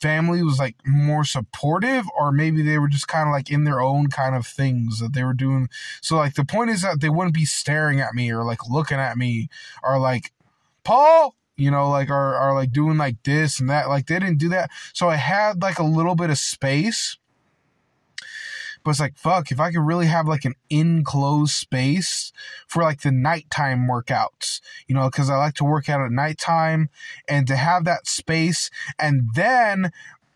[0.00, 3.80] family was like more supportive or maybe they were just kind of like in their
[3.80, 5.68] own kind of things that they were doing.
[6.00, 8.98] So, like, the point is that they wouldn't be staring at me or like looking
[8.98, 9.48] at me
[9.82, 10.32] or like,
[10.84, 13.88] Paul, you know, like, are, are like doing like this and that.
[13.88, 14.70] Like, they didn't do that.
[14.92, 17.16] So I had like a little bit of space
[18.84, 22.32] but it's like, fuck, if I could really have like an enclosed space
[22.66, 26.88] for like the nighttime workouts, you know, because I like to work out at nighttime
[27.28, 29.92] and to have that space and then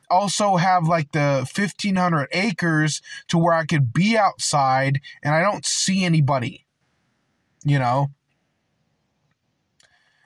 [0.09, 5.67] also have like the 1500 acres to where I could be outside and I don't
[5.67, 6.65] see anybody,
[7.65, 8.11] you know?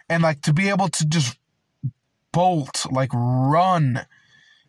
[0.09, 1.39] And like to be able to just
[2.33, 4.07] bolt, like run,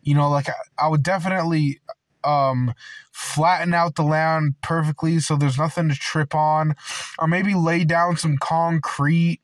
[0.02, 1.80] you know, like I, I would definitely
[2.24, 2.74] um,
[3.10, 6.74] flatten out the land perfectly so there's nothing to trip on,
[7.18, 9.40] or maybe lay down some concrete,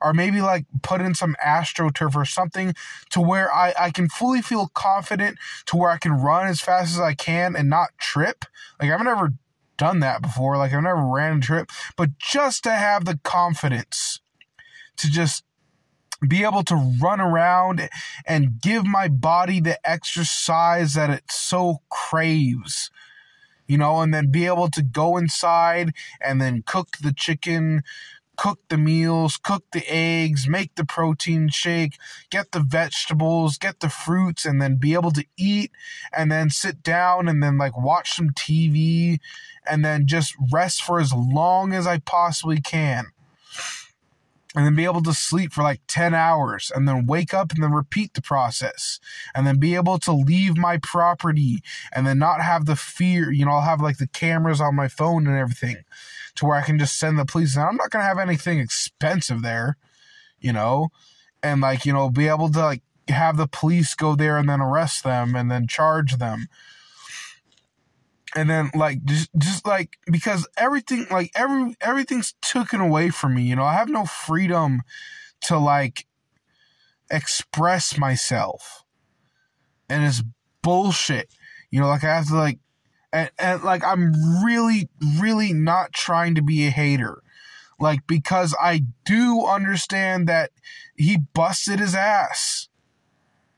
[0.00, 2.74] or maybe like put in some astroturf or something
[3.10, 6.94] to where I, I can fully feel confident to where I can run as fast
[6.94, 8.44] as I can and not trip.
[8.80, 9.34] Like I've never
[9.76, 10.56] done that before.
[10.56, 14.20] Like I've never ran a trip, but just to have the confidence
[14.96, 15.44] to just
[16.26, 17.88] be able to run around
[18.26, 22.90] and give my body the exercise that it so craves
[23.66, 27.82] you know and then be able to go inside and then cook the chicken
[28.40, 31.98] cook the meals, cook the eggs, make the protein shake,
[32.30, 35.70] get the vegetables, get the fruits, and then be able to eat
[36.10, 39.18] and then sit down and then like watch some TV
[39.66, 43.08] and then just rest for as long as I possibly can
[44.54, 47.62] and then be able to sleep for like 10 hours and then wake up and
[47.62, 48.98] then repeat the process
[49.34, 53.44] and then be able to leave my property and then not have the fear you
[53.44, 55.76] know i'll have like the cameras on my phone and everything
[56.34, 58.58] to where i can just send the police and i'm not going to have anything
[58.58, 59.76] expensive there
[60.40, 60.88] you know
[61.42, 64.60] and like you know be able to like have the police go there and then
[64.60, 66.46] arrest them and then charge them
[68.36, 73.42] and then like just just like because everything like every everything's taken away from me
[73.42, 73.64] you know?
[73.64, 74.82] I have no freedom
[75.42, 76.06] to like
[77.10, 78.84] express myself.
[79.88, 80.22] And it's
[80.62, 81.32] bullshit
[81.70, 81.88] you know?
[81.88, 82.58] Like i have to like
[83.12, 84.12] and, and like i'm
[84.44, 87.22] really really not trying to be a hater.
[87.78, 90.50] Like because i do understand that
[90.96, 92.69] he busted his ass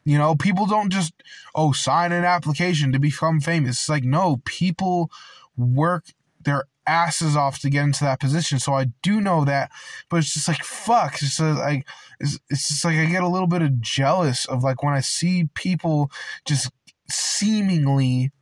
[0.05, 1.13] you know, people don't just,
[1.55, 3.81] oh, sign an application to become famous.
[3.81, 5.11] It's like, no, people
[5.57, 6.07] work
[6.41, 8.59] their asses off to get into that position.
[8.59, 9.71] So I do know that,
[10.09, 11.15] but it's just like, fuck.
[11.15, 11.87] It's just like,
[12.19, 15.01] it's, it's just like I get a little bit of jealous of like when I
[15.01, 16.11] see people
[16.45, 16.71] just
[17.09, 18.33] seemingly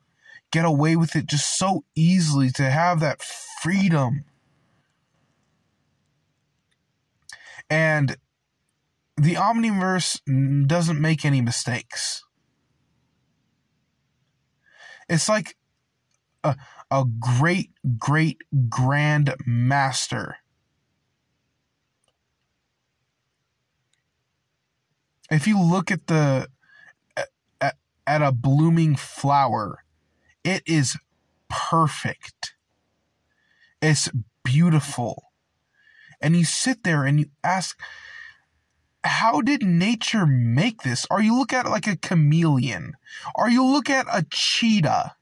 [0.51, 3.23] get away with it just so easily to have that
[3.63, 4.25] freedom.
[7.69, 8.17] And
[9.21, 10.19] the omniverse
[10.67, 12.25] doesn't make any mistakes.
[15.11, 15.57] It's like
[16.43, 16.57] a,
[16.91, 18.39] a great, great
[18.71, 20.37] grand master.
[25.31, 26.49] If you look at the
[27.61, 29.85] at, at a blooming flower,
[30.43, 30.97] it is
[31.51, 32.55] perfect.
[33.83, 34.09] It's
[34.45, 35.25] beautiful.
[36.23, 37.79] And you sit there and you ask,
[39.03, 41.07] how did nature make this?
[41.11, 42.97] Or you look at like a chameleon,
[43.35, 45.17] or you look at a cheetah.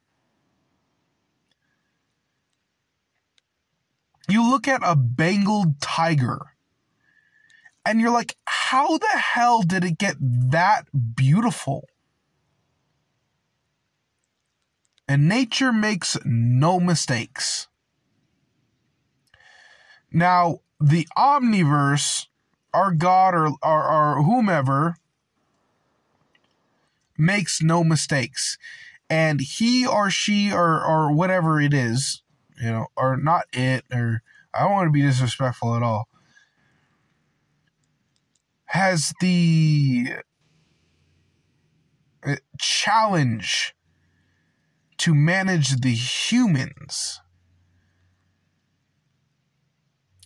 [4.29, 6.55] You look at a Bengal tiger,
[7.87, 10.83] and you're like, how the hell did it get that
[11.14, 11.89] beautiful?
[15.09, 17.68] And nature makes no mistakes.
[20.12, 22.28] Now, the omniverse
[22.72, 24.96] our God or, or, or whomever
[27.16, 28.56] makes no mistakes.
[29.10, 32.22] And he or she or, or whatever it is,
[32.60, 36.08] you know, or not it, or I don't want to be disrespectful at all,
[38.66, 40.12] has the
[42.24, 43.74] uh, challenge
[44.98, 47.20] to manage the humans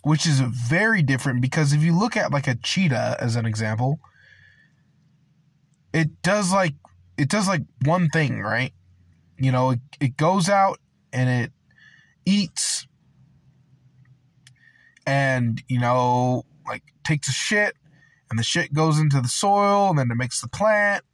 [0.03, 4.01] which is very different because if you look at like a cheetah as an example,
[5.93, 6.75] it does like
[7.17, 8.73] it does like one thing, right?
[9.39, 10.81] You know, it, it goes out
[11.13, 11.53] and it
[12.25, 12.87] eats
[15.07, 17.77] and you know, like takes a shit
[18.29, 21.05] and the shit goes into the soil and then it makes the plant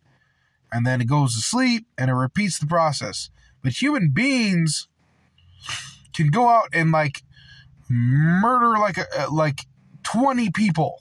[0.73, 3.29] and then it goes to sleep and it repeats the process.
[3.63, 4.89] But human beings
[6.15, 7.23] can go out and like
[7.89, 9.67] murder like a, uh, like
[10.05, 11.01] 20 people.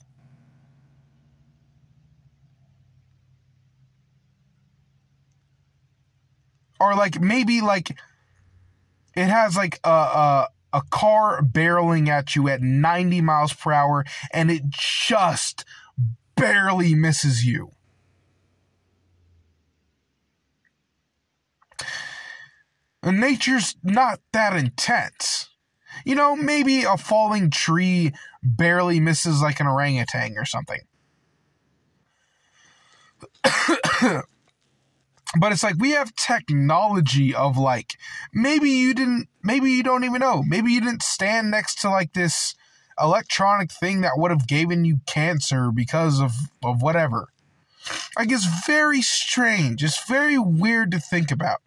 [6.79, 7.97] Or like maybe like
[9.15, 14.05] it has like a, a a car barreling at you at 90 miles per hour
[14.31, 15.65] and it just
[16.35, 17.71] barely misses you.
[23.01, 25.49] And nature's not that intense.
[26.05, 30.81] You know, maybe a falling tree barely misses like an orangutan or something.
[35.39, 37.95] but it's like we have technology of like
[38.33, 40.43] maybe you didn't maybe you don't even know.
[40.43, 42.55] Maybe you didn't stand next to like this
[42.99, 46.33] electronic thing that would have given you cancer because of
[46.63, 47.29] of whatever.
[48.17, 49.83] Like it's very strange.
[49.83, 51.61] It's very weird to think about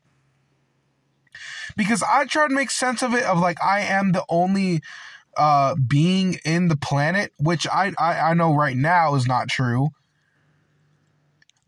[1.77, 4.81] because I try to make sense of it of like I am the only
[5.37, 9.91] uh being in the planet, which I I, I know right now is not true.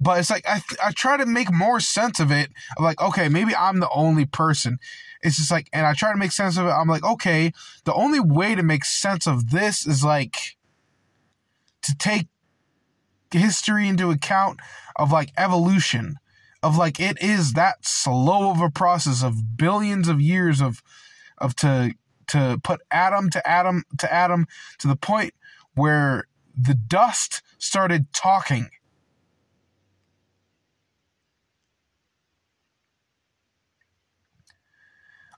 [0.00, 2.50] But it's like I I try to make more sense of it.
[2.78, 4.78] Like okay, maybe I'm the only person.
[5.22, 6.70] It's just like, and I try to make sense of it.
[6.70, 7.52] I'm like, okay,
[7.84, 10.56] the only way to make sense of this is like
[11.82, 12.26] to take
[13.30, 14.60] history into account
[14.96, 16.16] of like evolution
[16.62, 20.82] of like it is that slow of a process of billions of years of
[21.38, 21.94] of to
[22.28, 24.46] to put atom to atom to atom
[24.78, 25.34] to the point
[25.74, 28.68] where the dust started talking.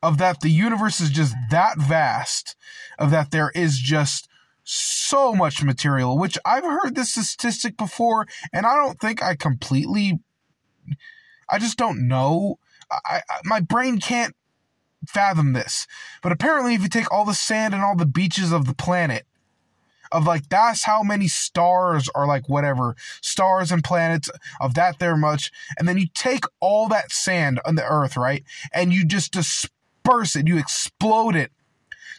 [0.03, 2.57] Of that the universe is just that vast
[2.99, 4.29] of that there is just
[4.67, 10.19] so much material which i've heard this statistic before and i don't think i completely
[11.49, 12.59] I just don't know.
[12.91, 14.35] I, I, my brain can't
[15.07, 15.87] fathom this.
[16.23, 19.27] But apparently, if you take all the sand and all the beaches of the planet,
[20.13, 24.31] of like that's how many stars are like whatever stars and planets
[24.61, 28.45] of that there much, and then you take all that sand on the Earth, right,
[28.73, 31.51] and you just disperse it, you explode it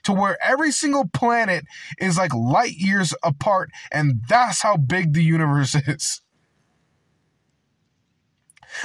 [0.03, 1.65] to where every single planet
[1.97, 6.21] is like light years apart, and that's how big the universe is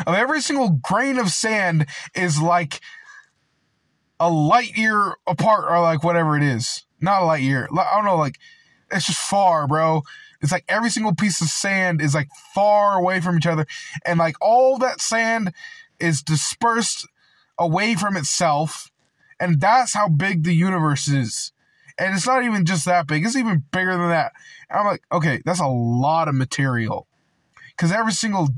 [0.07, 2.81] of every single grain of sand is like
[4.19, 6.85] a light year apart or like whatever it is.
[7.01, 7.69] Not a light year.
[7.73, 8.39] I don't know, like
[8.91, 10.03] it's just far, bro.
[10.43, 13.67] It's like every single piece of sand is like far away from each other.
[14.05, 15.53] And like all that sand
[15.99, 17.07] is dispersed
[17.59, 18.91] away from itself.
[19.39, 21.53] And that's how big the universe is.
[21.99, 24.33] And it's not even just that big, it's even bigger than that.
[24.71, 27.07] And I'm like, okay, that's a lot of material.
[27.77, 28.49] Because every single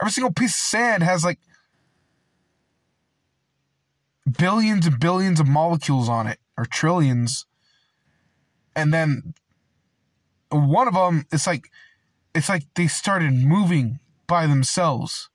[0.00, 1.38] Every single piece of sand has like
[4.38, 7.46] billions and billions of molecules on it, or trillions.
[8.76, 9.34] And then
[10.50, 11.70] one of them, it's like,
[12.34, 15.28] it's like they started moving by themselves.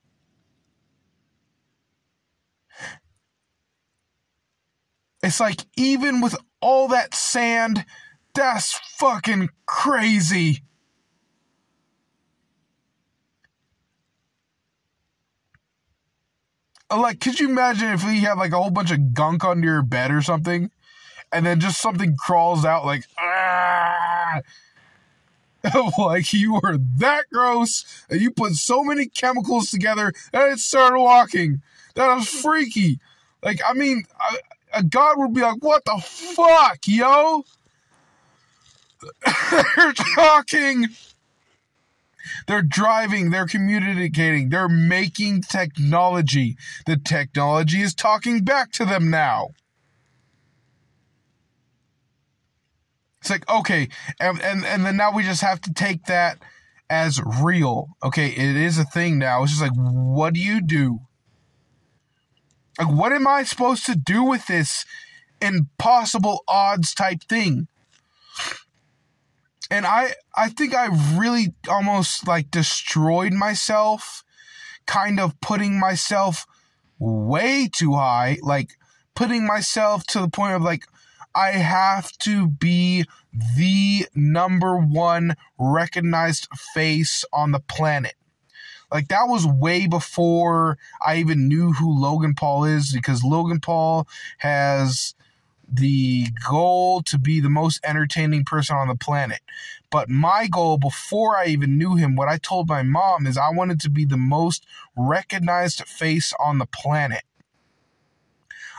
[5.21, 7.85] It's like even with all that sand,
[8.33, 10.63] that's fucking crazy.
[16.91, 19.81] Like, could you imagine if we had like a whole bunch of gunk under your
[19.83, 20.71] bed or something,
[21.31, 24.41] and then just something crawls out like, ah,
[25.97, 30.99] like you were that gross, and you put so many chemicals together and it started
[30.99, 31.61] walking.
[31.95, 32.99] That was freaky.
[33.43, 34.37] Like, I mean, I,
[34.73, 37.43] a God would be like, what the fuck, yo?
[39.51, 40.87] they're talking.
[42.47, 46.57] They're driving, they're communicating, they're making technology.
[46.85, 49.49] The technology is talking back to them now.
[53.21, 56.39] It's like, okay, and, and, and then now we just have to take that
[56.89, 57.89] as real.
[58.03, 59.43] Okay, it is a thing now.
[59.43, 60.99] It's just like, what do you do?
[62.79, 64.85] Like, what am I supposed to do with this
[65.41, 67.67] impossible odds type thing?
[69.69, 74.23] And I, I think I really almost like destroyed myself,
[74.85, 76.45] kind of putting myself
[76.97, 78.71] way too high, like
[79.15, 80.85] putting myself to the point of like,
[81.35, 83.05] I have to be
[83.55, 88.15] the number one recognized face on the planet.
[88.91, 94.07] Like that was way before I even knew who Logan Paul is because Logan Paul
[94.39, 95.13] has
[95.71, 99.41] the goal to be the most entertaining person on the planet.
[99.91, 103.49] But my goal before I even knew him, what I told my mom is I
[103.49, 104.65] wanted to be the most
[104.95, 107.23] recognized face on the planet.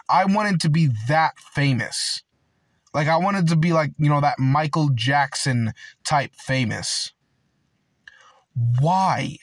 [0.08, 2.22] I wanted to be that famous.
[2.92, 5.72] Like I wanted to be like, you know, that Michael Jackson
[6.04, 7.12] type famous.
[8.80, 9.38] Why?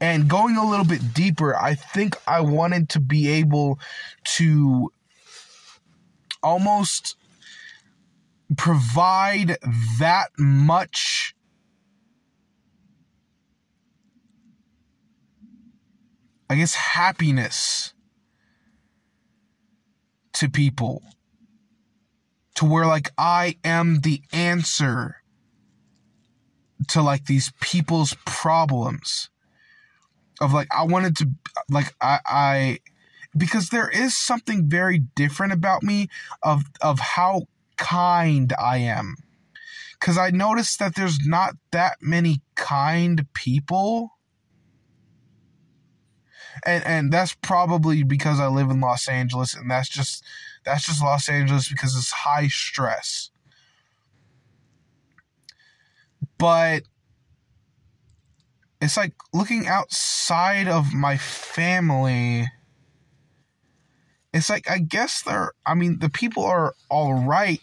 [0.00, 3.78] And going a little bit deeper, I think I wanted to be able
[4.36, 4.92] to
[6.42, 7.16] almost
[8.56, 9.56] provide
[9.98, 11.34] that much
[16.48, 17.94] I guess happiness
[20.34, 21.02] to people.
[22.56, 25.16] To where like I am the answer
[26.88, 29.30] to like these people's problems
[30.40, 31.30] of like I wanted to
[31.68, 32.78] like I I
[33.36, 36.08] because there is something very different about me
[36.42, 37.42] of of how
[37.76, 39.16] kind I am.
[40.00, 44.10] Cuz I noticed that there's not that many kind people.
[46.64, 50.24] And and that's probably because I live in Los Angeles and that's just
[50.64, 53.30] that's just Los Angeles because it's high stress.
[56.38, 56.84] But
[58.84, 62.46] it's like looking outside of my family.
[64.32, 67.60] It's like I guess they're I mean the people are all right,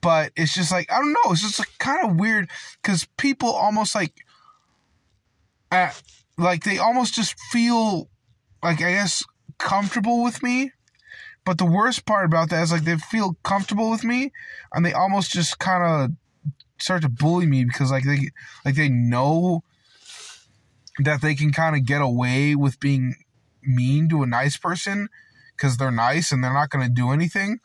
[0.00, 2.48] but it's just like I don't know, it's just like kind of weird
[2.82, 4.14] cuz people almost like
[5.70, 5.90] uh,
[6.38, 8.08] like they almost just feel
[8.62, 9.24] like I guess
[9.58, 10.72] comfortable with me.
[11.44, 14.32] But the worst part about that is like they feel comfortable with me
[14.72, 16.16] and they almost just kind of
[16.78, 18.30] start to bully me because like they
[18.64, 19.62] like they know
[20.98, 23.16] that they can kind of get away with being
[23.62, 25.08] mean to a nice person
[25.56, 27.60] because they're nice and they're not going to do anything.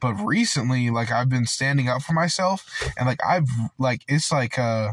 [0.00, 2.64] But recently, like I've been standing up for myself,
[2.96, 3.48] and like I've
[3.78, 4.92] like it's like uh,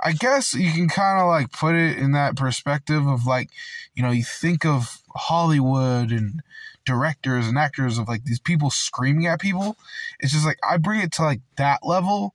[0.00, 3.50] I guess you can kind of like put it in that perspective of like,
[3.94, 6.42] you know, you think of Hollywood and
[6.84, 9.76] directors and actors of like these people screaming at people.
[10.18, 12.34] It's just like I bring it to like that level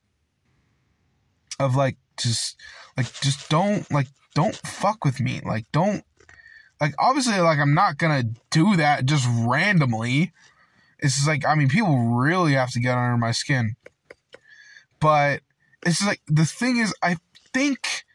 [1.59, 2.55] of like just
[2.97, 5.41] like just don't like don't fuck with me.
[5.43, 6.03] Like, don't,
[6.79, 10.31] like, obviously, like, I'm not gonna do that just randomly.
[10.99, 13.75] It's just like, I mean, people really have to get under my skin.
[14.99, 15.41] But
[15.85, 17.17] it's like, the thing is, I
[17.53, 18.05] think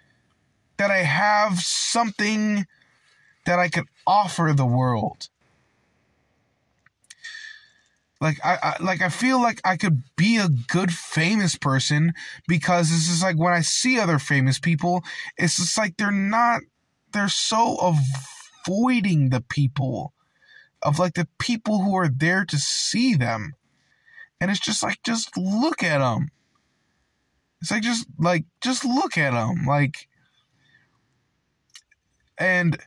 [0.76, 2.66] that I have something
[3.46, 5.28] that I could offer the world.
[8.24, 12.14] Like I, I, like I feel like I could be a good famous person
[12.48, 15.04] because this is like when I see other famous people,
[15.36, 16.62] it's just like they're not
[17.12, 17.76] they're so
[18.66, 20.14] avoiding the people
[20.80, 23.52] of like the people who are there to see them.
[24.40, 26.30] And it's just like just look at them.
[27.60, 30.08] It's like just like just look at them like
[32.38, 32.78] and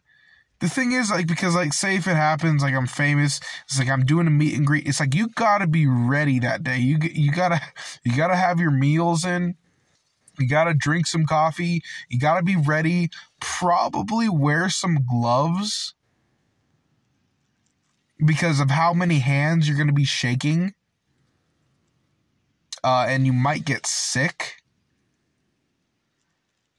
[0.60, 3.89] the thing is like because like say if it happens like i'm famous it's like
[3.89, 6.78] i'm doing a meet and greet it's like you gotta be ready that day.
[6.78, 7.62] You you gotta
[8.03, 9.55] you gotta have your meals in
[10.39, 15.93] you gotta drink some coffee you gotta be ready probably wear some gloves
[18.26, 20.74] because of how many hands you're gonna be shaking
[22.84, 24.57] uh, and you might get sick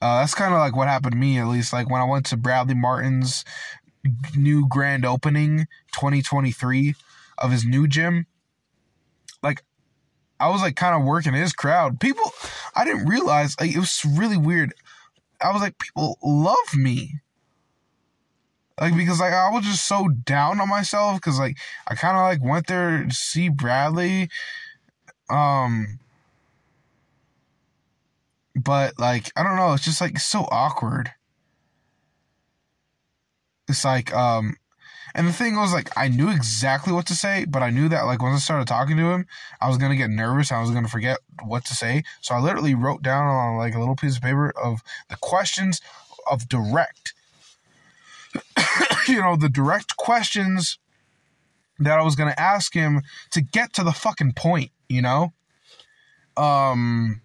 [0.00, 1.72] uh, that's kind of like what happened to me, at least.
[1.72, 3.44] Like when I went to Bradley Martin's
[4.36, 6.94] new grand opening 2023
[7.38, 8.26] of his new gym,
[9.42, 9.62] like
[10.38, 11.98] I was like kind of working his crowd.
[11.98, 12.32] People,
[12.76, 14.72] I didn't realize like, it was really weird.
[15.40, 17.16] I was like, people love me.
[18.80, 21.56] Like because like I was just so down on myself because like
[21.88, 24.28] I kind of like went there to see Bradley,
[25.28, 25.98] um,
[28.58, 31.12] but like I don't know, it's just like so awkward.
[33.68, 34.56] It's like um
[35.14, 38.02] and the thing was like I knew exactly what to say, but I knew that
[38.02, 39.26] like once I started talking to him,
[39.60, 40.52] I was gonna get nervous.
[40.52, 42.02] I was gonna forget what to say.
[42.20, 45.80] So I literally wrote down on like a little piece of paper of the questions
[46.30, 47.14] of direct.
[49.08, 50.78] you know, the direct questions
[51.78, 55.32] that I was gonna ask him to get to the fucking point, you know?
[56.36, 57.22] Um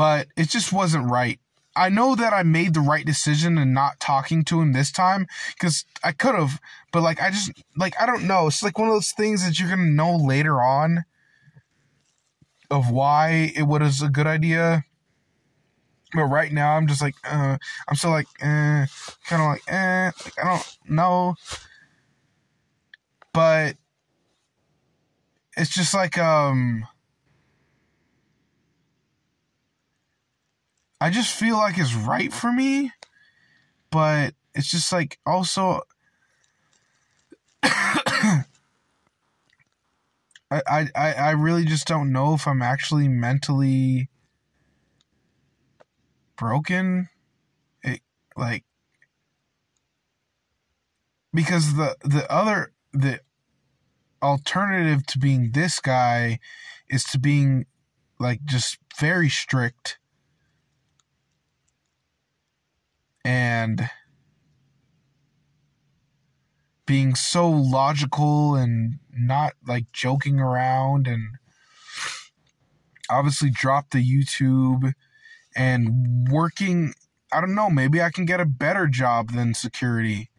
[0.00, 1.38] but it just wasn't right.
[1.76, 5.26] I know that I made the right decision in not talking to him this time
[5.52, 6.58] because I could have,
[6.90, 8.46] but like I just like I don't know.
[8.46, 11.04] It's like one of those things that you're gonna know later on
[12.70, 14.84] of why it was a good idea.
[16.14, 18.86] But right now, I'm just like, uh, I'm still like, eh,
[19.26, 21.34] kind of like, eh, like, I don't know.
[23.34, 23.76] But
[25.58, 26.86] it's just like, um,
[31.00, 32.92] I just feel like it's right for me,
[33.90, 35.80] but it's just like also
[37.62, 38.42] I,
[40.50, 44.10] I I really just don't know if I'm actually mentally
[46.36, 47.08] broken.
[47.82, 48.00] It
[48.36, 48.64] like
[51.32, 53.20] because the the other the
[54.22, 56.40] alternative to being this guy
[56.90, 57.64] is to being
[58.18, 59.98] like just very strict
[63.24, 63.88] and
[66.86, 71.36] being so logical and not like joking around and
[73.08, 74.92] obviously drop the YouTube
[75.54, 76.94] and working
[77.32, 80.30] I don't know, maybe I can get a better job than security.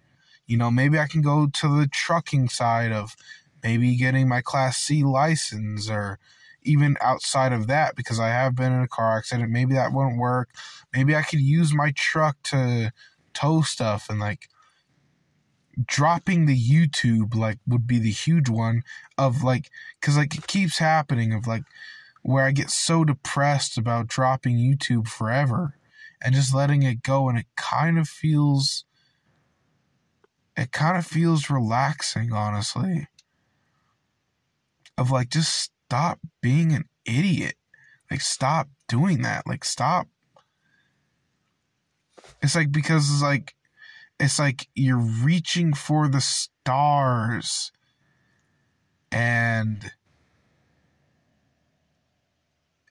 [0.45, 3.15] You know, maybe I can go to the trucking side of
[3.63, 6.19] maybe getting my class C license or
[6.63, 9.51] even outside of that because I have been in a car accident.
[9.51, 10.49] Maybe that wouldn't work.
[10.93, 12.91] Maybe I could use my truck to
[13.33, 14.49] tow stuff and like
[15.85, 18.83] dropping the YouTube like would be the huge one
[19.17, 19.69] of like
[20.01, 21.63] cuz like it keeps happening of like
[22.23, 25.77] where I get so depressed about dropping YouTube forever
[26.21, 28.83] and just letting it go and it kind of feels
[30.57, 33.07] it kind of feels relaxing honestly
[34.97, 37.55] of like just stop being an idiot.
[38.09, 39.45] Like, stop doing that.
[39.45, 40.07] Like, stop.
[42.41, 43.55] It's like, because it's like,
[44.19, 47.71] it's like you're reaching for the stars.
[49.11, 49.91] And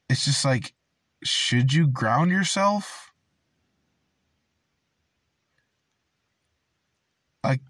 [0.09, 0.75] it's just like,
[1.25, 3.13] should you ground yourself?
[7.43, 7.61] Like,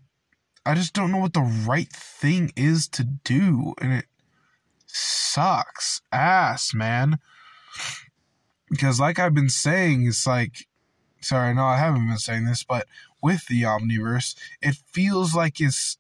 [0.67, 3.75] I just don't know what the right thing is to do.
[3.81, 4.07] And it,
[4.93, 7.19] sucks ass, man.
[8.69, 10.67] Because, like I've been saying, it's like,
[11.21, 12.87] sorry, no, I haven't been saying this, but
[13.23, 15.99] with the Omniverse, it feels like it's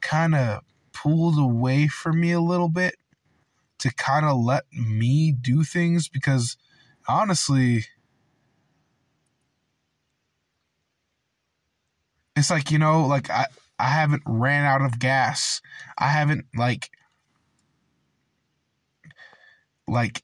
[0.00, 0.62] kind of
[0.92, 2.96] pulled away from me a little bit
[3.78, 6.56] to kind of let me do things because
[7.08, 7.86] honestly,
[12.36, 13.46] it's like, you know, like I,
[13.78, 15.60] I haven't ran out of gas.
[15.98, 16.90] I haven't like
[19.86, 20.22] like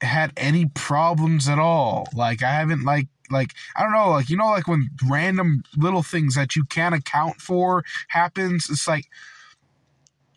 [0.00, 2.06] had any problems at all.
[2.14, 6.02] Like I haven't like like I don't know, like you know like when random little
[6.02, 9.06] things that you can't account for happens, it's like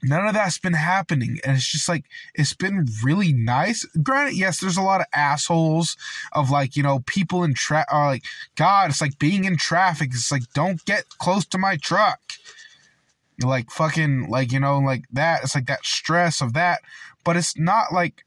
[0.03, 2.03] none of that's been happening and it's just like
[2.35, 3.85] it's been really nice.
[4.03, 5.95] Granted yes there's a lot of assholes
[6.33, 8.23] of like you know people in tra uh, like
[8.55, 12.19] god it's like being in traffic it's like don't get close to my truck.
[13.41, 16.81] Like fucking like you know like that it's like that stress of that
[17.23, 18.25] but it's not like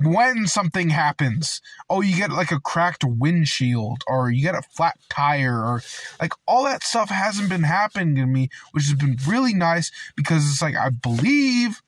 [0.00, 1.60] when something happens.
[1.90, 5.82] Oh, you get like a cracked windshield or you get a flat tire or
[6.20, 10.48] like all that stuff hasn't been happening to me, which has been really nice because
[10.48, 11.82] it's like I believe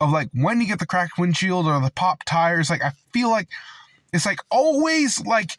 [0.00, 3.30] of like when you get the cracked windshield or the pop tires, like I feel
[3.30, 3.48] like
[4.12, 5.56] it's like always like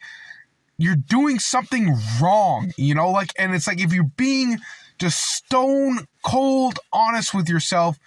[0.76, 4.58] you're doing something wrong, you know, like and it's like if you're being
[4.98, 7.98] just stone cold honest with yourself,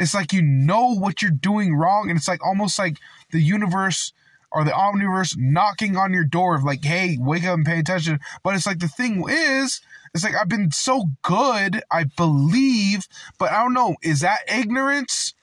[0.00, 2.96] it's like you know what you're doing wrong, and it's like almost like
[3.30, 4.12] the universe
[4.50, 8.18] or the omniverse knocking on your door of like, hey, wake up and pay attention.
[8.42, 9.80] But it's like the thing is,
[10.14, 13.06] it's like I've been so good, I believe,
[13.38, 15.34] but I don't know, is that ignorance?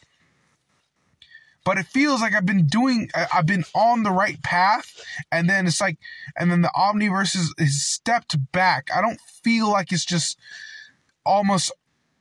[1.64, 5.68] But it feels like I've been doing, I've been on the right path, and then
[5.68, 5.98] it's like,
[6.38, 8.88] and then the omniverse is, is stepped back.
[8.96, 10.38] I don't feel like it's just
[11.26, 11.72] almost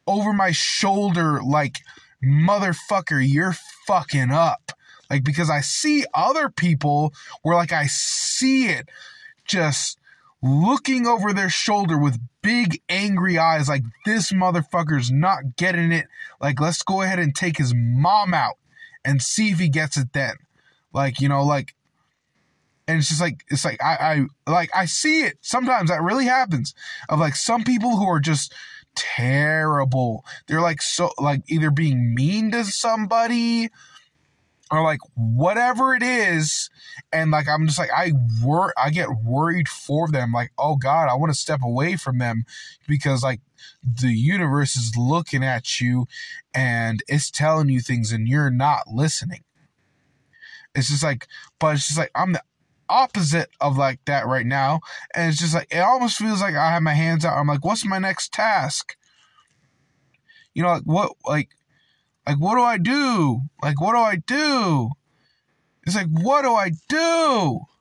[0.07, 1.81] over my shoulder, like
[2.27, 3.55] motherfucker, you're
[3.87, 4.73] fucking up.
[5.09, 8.89] Like, because I see other people where, like, I see it
[9.47, 9.99] just
[10.43, 16.07] looking over their shoulder with big angry eyes, like, this motherfucker's not getting it.
[16.41, 18.59] Like, let's go ahead and take his mom out
[19.05, 20.35] and see if he gets it then.
[20.93, 21.75] Like, you know, like,
[22.89, 26.27] and it's just like it's like I, I like I see it sometimes that really
[26.27, 26.75] happens
[27.09, 28.55] of like some people who are just
[28.97, 30.25] terrible.
[30.47, 33.71] They're like so like either being mean to somebody
[34.71, 36.71] or like whatever it is
[37.13, 41.09] and like I'm just like I wor I get worried for them like oh god
[41.09, 42.45] I want to step away from them
[42.89, 43.41] because like
[43.85, 46.07] the universe is looking at you
[46.53, 49.45] and it's telling you things and you're not listening
[50.75, 51.29] it's just like
[51.61, 52.43] but it's just like I'm the
[52.89, 54.81] opposite of like that right now.
[55.15, 57.37] And it's just like, it almost feels like I have my hands out.
[57.37, 58.97] I'm like, what's my next task?
[60.55, 61.51] You know, like what, like,
[62.27, 63.43] like, what do I do?
[63.63, 64.91] Like, what do I do?
[65.87, 67.67] It's like, what do I do?